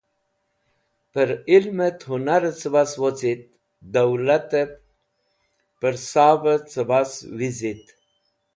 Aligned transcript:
Pẽr 1.11 1.29
ilmẽt 1.55 1.99
hũnarẽ 2.09 2.57
cẽbas 2.61 2.91
wocit 3.01 3.41
dowlatẽb 3.93 4.71
pẽr 5.79 5.95
savẽ 6.09 6.57
cẽbas 6.71 7.11
wizit. 7.37 7.83